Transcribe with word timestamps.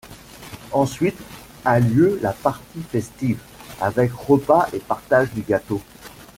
Ensuite 0.71 1.19
a 1.63 1.79
lieu 1.79 2.17
la 2.23 2.33
partie 2.33 2.81
festive, 2.89 3.37
avec 3.79 4.11
repas 4.27 4.67
et 4.73 4.79
partage 4.79 5.31
du 5.31 5.41
gâteau. 5.41 5.79